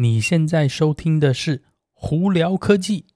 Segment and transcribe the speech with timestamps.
[0.00, 3.06] 你现在收听的是胡聊科技。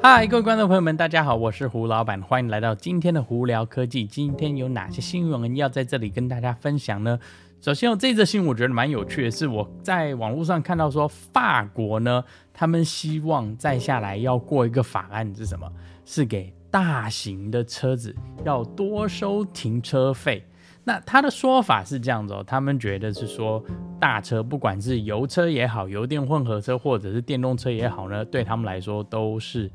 [0.00, 4.06] 嗨，各位观众朋友们，大家好，我是胡老板，欢迎来到今天的胡聊科技。
[4.06, 7.20] 今天有哪些新闻要在这里跟大家分享呢？
[7.60, 15.70] 首先，有这则新闻我觉得蛮有趣的是，我在网络上看到说，法国呢，他们希望再下来要过一个法案是什么？
[16.06, 20.42] 是给大型的车子要多收停车费。
[20.84, 23.62] 那他的说法是这样子哦，他们觉得是说
[24.00, 29.70] 大车不管是油车也好，油电混合车或者是电动车也好呢，对他们来说都是，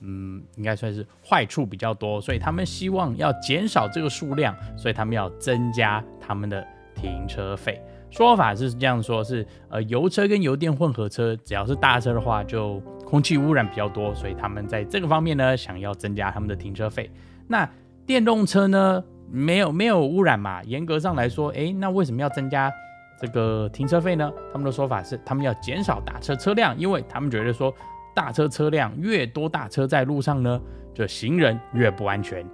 [0.00, 6.62] 嗯，应该算是坏处比较多，所以他们希望要减少这个数量，所以他们要增加他们的
[6.94, 7.80] 停车费。
[8.10, 17.10] 说法是这样说，是呃油车跟油电混合车只要是大车的话，就空气污染比较多，所以他们在这个方面呢，想要增加他们的停车费。
[17.48, 17.66] 那
[18.04, 19.02] 电动车呢？
[19.30, 20.62] 没有没有污染嘛？
[20.64, 22.72] 严格上来说，诶，那为什么要增加
[23.20, 24.30] 这个停车费呢？
[24.52, 27.72] 他们的说法是，他们要减少大车车辆，因为他们觉得说，
[28.14, 30.60] 大车车辆越多，大车在路上呢，
[30.92, 32.44] 就行人越不安全。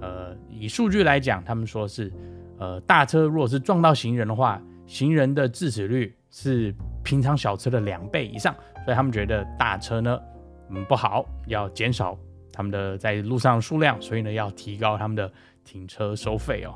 [0.00, 2.12] 呃，以数据来讲，他们说是，
[2.58, 10.20] 呃，大车如果是撞到行人的话，行人的致死率是平常小车的两倍以上，所以他们觉得大车呢，
[10.70, 12.16] 嗯，不好，要减少
[12.52, 15.28] 他们的在路上数量，所以呢，要提高他们的。
[15.64, 16.74] 停车收费哦，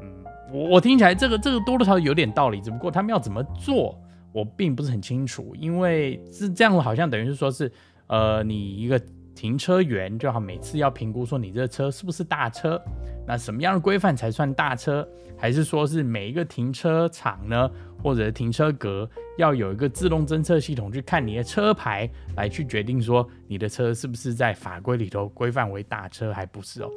[0.00, 4.00] 嗯，我我听起来这个这个多多少少有点道理，只不过他们要怎么做，
[4.32, 7.70] 我并不是很清楚，因为是这样，好像等于是说是，
[8.06, 9.00] 呃，你一个
[9.34, 12.80] 停车员就好，每次要评估说你这车是不是大车，
[13.26, 17.70] 那什么样的规范才算大车，还是说是每一个停车场呢，
[18.02, 19.08] 或者停车格
[19.38, 26.90] 要有一个自动侦测系统去看你的车牌，来去决定说你的车是不是在法规里头规范为大车，还不是哦。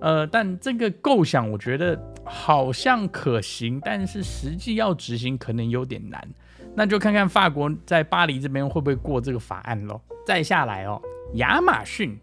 [0.00, 6.28] 呃，但这个构想我觉得好像可行，但是实际要执行可能有点难。
[6.74, 10.00] 那就看看法国在巴黎这边会不会过这个法案喽。
[10.26, 11.00] 再下来哦，
[11.34, 12.18] 亚马逊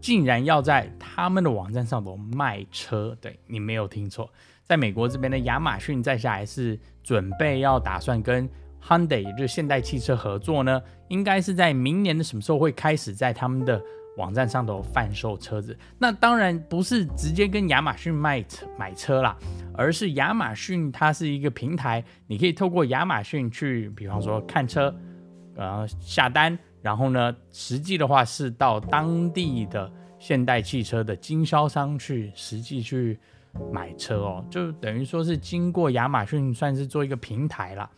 [0.00, 4.30] 竟然要在他们的网站上头卖车，对，你没有听错，
[4.70, 8.48] 在美国这边的亚马逊在下来是准备要打算跟
[8.80, 13.82] Hyundai，也就是现代汽车合作呢，应该是在明年的什么时候会开始在他们的。
[14.16, 19.34] 网站上头贩售车子，那当然不是直接跟亚马逊卖车买车啦，
[19.72, 24.94] 而是亚马逊它是一个平台，你可以透过亚马逊去，比方说看车，
[25.54, 33.18] 然后下单，然后呢，实际的话是到当地的现代汽车的经销商去实际去
[33.72, 37.88] 买车哦，就等于说是经过亚马逊算是做一个平台啦。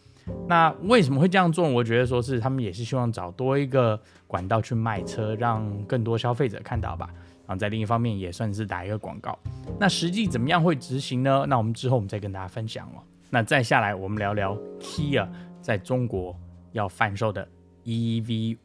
[0.46, 1.68] 那为什么会这样做？
[1.68, 7.10] 我觉得说是他们也是希望找多一个管道去卖车，让更多消费者看到吧。
[7.44, 9.36] 然后在另一方面也算是打一个广告。
[9.80, 11.44] 那实际怎么样会执行呢？
[11.48, 13.02] 那我们之后我们再跟大家分享哦。
[13.30, 15.28] 那再下来我们聊聊 Kia
[15.60, 16.36] 在中国
[16.70, 17.46] 要贩售的
[17.84, 18.56] EV5。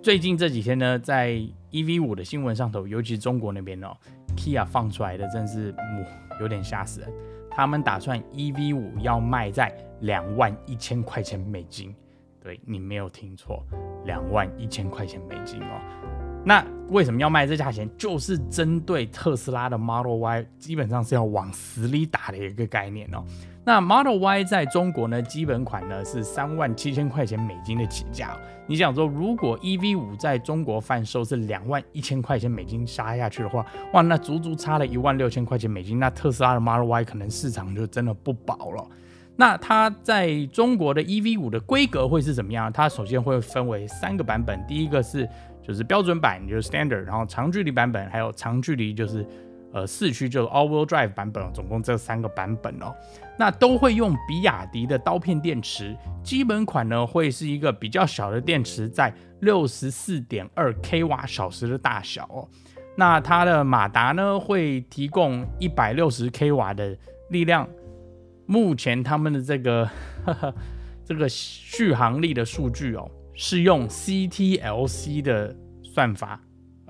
[0.00, 1.32] 最近这几天呢，在
[1.72, 3.96] EV5 的新闻上头，尤其是中国那边哦
[4.40, 7.12] ，Kia 放出来的真是，哇，有点吓死人。
[7.50, 11.94] 他们打算 EV 五要卖在两万一千块钱美金，
[12.42, 13.62] 对，你没有听错，
[14.06, 15.80] 两万一千块钱美金哦。
[16.42, 17.88] 那为什么要卖这价钱？
[17.98, 23.22] 就是针对特斯拉的 Model Y，基本上是要往死里打的一个概念哦。
[23.70, 28.36] 那 Model Y 在中国呢，基本款呢是三万七千块钱美金的起价。
[28.66, 38.84] 你想说，如果 EV5 在中国贩售是两万一千块钱美金杀下去的话，哇，那足足差了一万六千块钱美金，那特斯拉的 Model Y 可能市场就真的不保了。
[39.36, 42.72] 那它在中国的 EV5 的规格会是怎么样？
[42.72, 45.28] 它首先会分为三个版本，第一个是
[45.62, 49.24] 就是标准版，就是 Standard，然后长距离版本，还有长距离就是。
[49.72, 52.92] 呃，四驱就是 all-wheel drive 版本，总共这三个版本哦，
[53.38, 62.48] 那都会用比亚迪的刀片电池，基本款呢会是一个比较小的电池，在六十四点二 k 瓦小时的大小哦，
[62.96, 66.96] 那它的马达呢会提供一百六十 k 瓦的
[67.28, 67.68] 力量，
[68.46, 69.88] 目前他们的这个
[70.24, 70.54] 呵呵
[71.04, 76.40] 这个续航力的数据哦，是用 CTLC 的算法。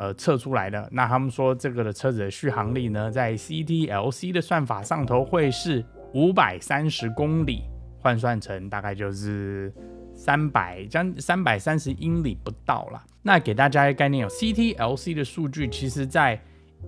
[0.00, 0.88] 呃，测出来的。
[0.91, 7.64] 那他们说这个的车子的续航力呢，在 CTLC 的算法上头会是五百三十公里，
[7.99, 9.70] 换算成大概就是
[10.14, 13.05] 三百将三百三十英里不到啦。
[13.20, 16.41] 那给大家一个概念，有 CTLC 的数据，其实在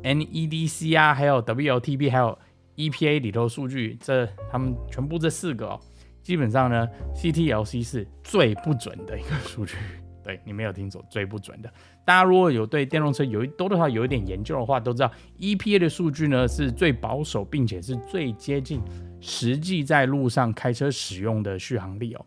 [0.02, 2.38] NEDC 啊，还有 WLTP，还有
[2.76, 5.80] EPA 里头数据，这他们全部这四个哦，
[6.22, 9.76] 基本上呢，CTLC 是最不准的一个数据。
[10.22, 11.72] 对，你没有听错，最不准的。
[12.04, 18.80] 大家如果有对电动车有多多少少有一点研究的话，都知道 EPA 的数据呢是最保守，并且是最接近
[19.20, 22.24] 实际在路上开车使用的续航力哦。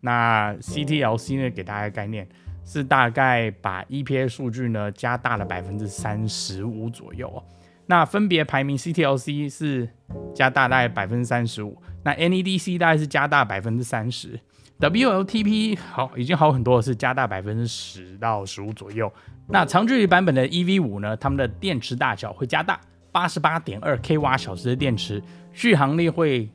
[0.00, 2.28] 那 CTLC 呢，给大家概念
[2.64, 7.42] 是大概把 EPA 数据呢加大了百分之三十五左右哦。
[7.86, 9.88] 那分别排名 CTLC 是
[10.34, 14.38] 加大大概百分之三十五，那 NEDC 大概是加大百分之三十。
[14.78, 19.10] WLTP 好，已经好很多了，是加大百分之十到十五左右。
[19.48, 22.78] 那长距离版本的 EV 五呢，它们的电池大小会加大
[23.10, 26.50] 八十八点二 k 瓦小时的电池，续航力会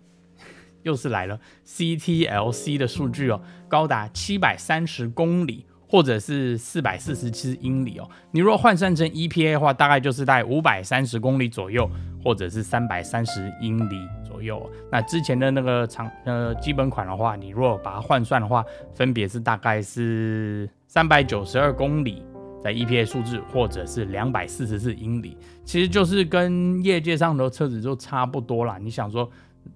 [0.83, 8.07] 又是来了 CTLC 的数据哦，高达七百三十公里或者是四百四十七英里哦。
[8.31, 11.89] 你如果换算成 EPA 的话，大概就是在五百三十公里左右，
[12.23, 14.07] 或者是三百三十英里。
[14.41, 22.25] 有，那之前的那个长呃基本款的话，你如果把它换算的话，分别是大概是三百九十二公里
[22.63, 28.77] 在 EPA 数字，或者是两百四十四英里，其实就是跟业界上的车子就差不多啦。
[28.79, 29.29] 你想说，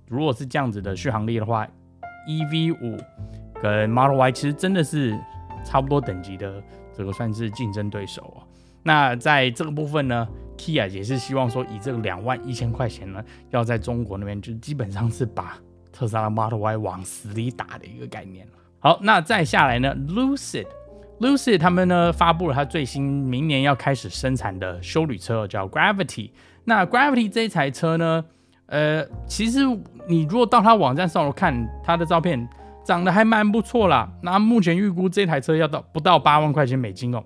[0.07, 1.67] 如果是这样子的续航力的话
[2.27, 2.97] ，EV 五
[3.61, 5.17] 跟 Model Y 其实真的是
[5.63, 6.61] 差不多等级的，
[6.93, 8.43] 这个算是竞争对手哦。
[8.83, 15.57] 那在这个部分呢？Kia 也是希望说，以这个两万一千块钱呢，要在中国那边就基本上是把
[15.91, 18.47] 特斯拉 Model Y 往死里打的一个概念。
[18.79, 26.31] 好，那再下来呢，Lucid，Lucid 他们呢发布了他最新明年要开始生产的休旅车，叫 Gravity。
[26.63, 28.23] 那 Gravity 这一台车呢，
[28.67, 29.59] 呃，其实
[30.07, 32.47] 你如果到他网站上看他的照片，
[32.83, 34.11] 长得还蛮不错啦。
[34.21, 37.23] 那目前预估这台车要到不到八万块钱美金哦。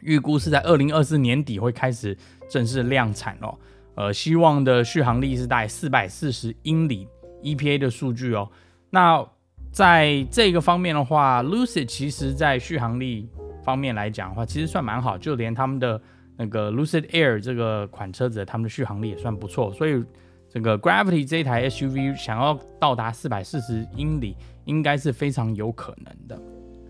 [0.00, 2.16] 预估是在二零二四年底会开始
[2.48, 3.58] 正式量产哦，
[3.94, 7.08] 呃，希望的续航力是大概四百四十英里
[7.42, 8.48] ，EPA 的数据哦。
[8.90, 9.26] 那
[9.72, 13.28] 在这个方面的话，Lucid 其实在续航力
[13.64, 16.00] 方面来讲的话，其实算蛮好，就连他们的
[16.36, 19.72] 那个 Lucid Air 这个款车子，他们的续航力也算不错。
[19.72, 20.02] 所以
[20.48, 26.40] 这个 Gravity 这台 SUV 想要到达四百四十英里，应该是非常有可能的。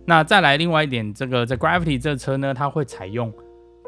[0.08, 3.32] 那再来另外一点，这个在 Gravity 这车呢，它会采用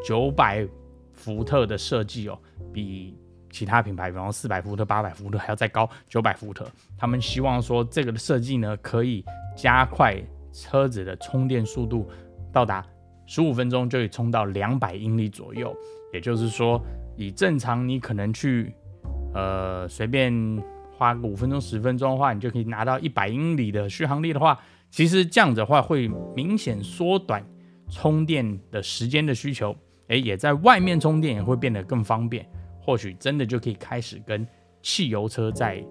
[0.04, 0.66] 九百
[1.12, 2.36] 伏特的设计哦，
[2.72, 3.16] 比
[3.50, 6.66] 其他品牌，比方四百伏特、八百伏特还要再高九百伏特。
[6.98, 9.24] 他们希望说这个的设计呢，可以
[9.56, 10.20] 加快
[10.52, 12.10] 车子的充电速度，
[12.52, 12.84] 到达
[13.26, 15.72] 十五分钟就可以充到两百英里左右。
[16.12, 16.84] 也就是说，
[17.16, 18.74] 以正常你可能去
[19.34, 20.32] 呃随便
[20.96, 24.58] 花个五分钟、十分钟的话，你就可以拿到一百英里的续航力的话。
[24.90, 27.44] 其实这样子的话，会明显缩短
[27.90, 29.76] 充电的时间的需求，
[30.08, 32.48] 诶，也在外面充电也会变得更方便。
[32.80, 34.46] 或许真的就可以开始跟
[34.82, 35.84] 汽油车在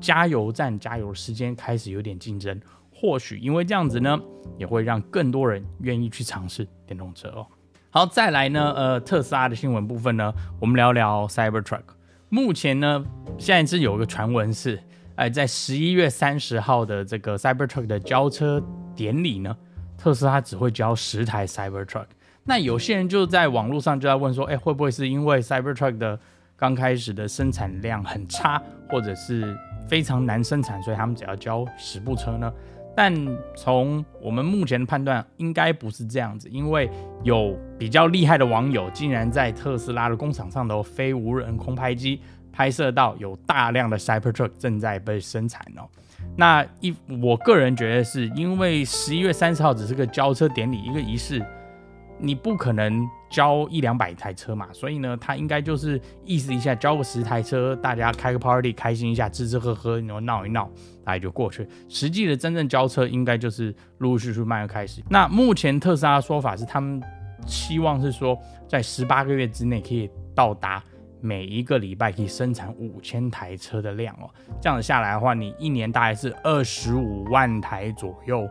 [0.00, 2.60] 加油站加油时间开始有点竞争。
[2.92, 4.18] 或许因为这样子呢，
[4.56, 7.46] 也会让更多人愿意去尝试电动车哦。
[7.90, 11.82] 好，再来呢，呃，特斯拉的新闻部分呢，我们聊聊 Cybertruck。
[12.28, 13.04] 目前呢，
[13.36, 14.80] 现在是有个传闻是。
[15.16, 18.60] 哎，在十一月三十号的这个 Cybertruck 的交车
[18.96, 19.56] 典礼呢，
[19.96, 22.06] 特斯拉只会交十台 Cybertruck。
[22.42, 26.18] 那有些人就在网络上就在问说，哎，会不会是因为 Cybertruck 的
[26.56, 29.56] 刚开始的生产量很差，或者是
[29.88, 32.52] 非常难生产，所以他们只要交十部车呢？
[32.96, 33.12] 但
[33.56, 36.90] 从我们目前的判断，应该不是这样子，因为
[37.22, 42.20] 有比较厉害的网友竟然在特斯拉的工厂上的非无人空拍机。
[42.54, 45.82] 拍摄到有大量的 Cybertruck 正在被生产哦。
[46.36, 51.44] 那一我个人觉得是因为十一月三十号只是个交车典礼，一个仪式，
[52.16, 60.70] 你不可能交一两百台车嘛，所以呢，他应该就是意思一下，交个十台车，大家开个 party，开心一下，吃吃喝喝，然后闹一闹，
[61.04, 61.66] 大概就过去。
[61.88, 65.02] 实际的真正交车应该就是陆陆续续慢慢开始。
[65.10, 67.02] 那目前特斯拉的说法是，他们
[67.46, 70.80] 希望是说在十八个月之内可以到达。
[71.24, 74.28] 每一个礼拜可以生产五千台车的量哦，
[74.60, 78.46] 这样子下来的话，你一年大概是二十五万台左右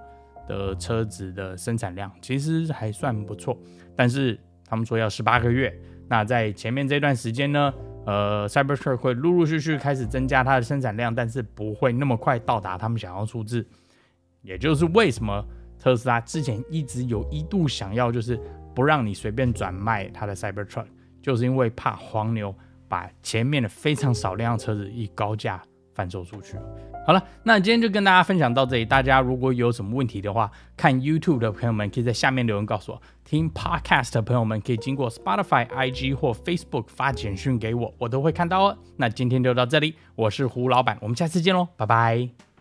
[0.48, 3.56] 的车子的生产量，其实还算不错。
[3.96, 5.72] 但是他们说要十八个月，
[6.10, 7.72] 那在前面这段时间呢，
[8.08, 13.64] 呃，Cybertruck 会陆陆续续开始增加它的生产量，但是不会那么快到达他们想要数字。
[14.42, 15.46] 也就是为什么
[15.78, 18.40] 特斯拉之前一直有一度想要，就是
[18.74, 20.88] 不让你随便转卖它的 Cybertruck。
[21.24, 22.54] 就是因为怕黄牛
[22.88, 25.60] 把前面的非常少量车子以高价
[25.96, 26.56] 贩售出去。
[27.06, 28.86] 好了，那今天就跟大家分享到这里。
[28.86, 38.78] 大家如果有什么问题的话，看 YouTube 的朋友们可以在下面留言告诉我；听 Podcast 的朋友们可以经过 Spotify、IG 或 Facebook 发简讯给我，我都会看到哦。
[38.98, 42.53] 那今天就到这里，我是胡老板，我们下次见喽，拜拜。